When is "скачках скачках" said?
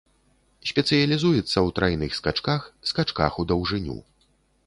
2.19-3.31